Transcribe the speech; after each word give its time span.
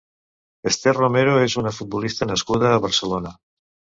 Esther 0.69 0.93
Romero 0.97 1.35
és 1.41 1.57
una 1.63 1.75
futbolista 1.79 2.27
nascuda 2.31 2.71
a 2.73 2.83
Barcelona. 2.87 3.37